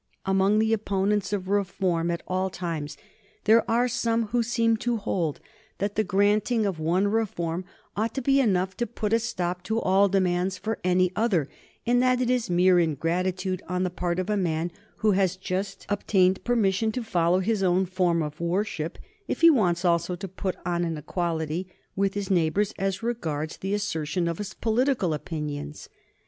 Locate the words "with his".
21.95-22.31